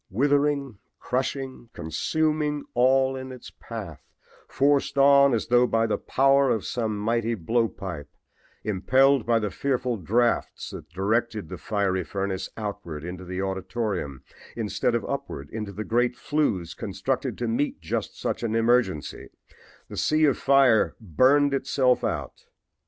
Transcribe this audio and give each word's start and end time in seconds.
Withering, 0.09 0.79
crushing, 0.99 1.69
consuming 1.73 2.63
all 2.73 3.15
in 3.15 3.31
its 3.31 3.51
path, 3.51 4.01
forced 4.47 4.97
on 4.97 5.31
as 5.35 5.49
though 5.49 5.67
by 5.67 5.85
the 5.85 5.99
power 5.99 6.49
of 6.49 6.65
some 6.65 6.97
mighty 6.97 7.35
blow 7.35 7.67
pipe, 7.67 8.09
impelled 8.63 9.27
by 9.27 9.37
the 9.37 9.51
fearful 9.51 9.97
drafts 9.97 10.71
that 10.71 10.89
directed 10.89 11.49
the 11.49 11.59
fiery 11.59 12.03
furnace 12.03 12.49
outward 12.57 13.03
into 13.03 13.23
the 13.25 13.43
auditorium 13.43 14.23
instead 14.55 14.95
of 14.95 15.05
upward 15.05 15.51
into 15.51 15.71
the 15.71 15.83
great 15.85 16.15
flues 16.15 16.73
constructed 16.73 17.37
to 17.37 17.47
meet 17.47 17.79
just 17.79 18.19
such 18.19 18.41
an 18.41 18.55
emergency, 18.55 19.29
the 19.87 19.97
sea 19.97 20.25
of 20.25 20.35
fire 20.35 20.95
burned 20.99 21.53
itself 21.53 22.03
out. 22.03 22.47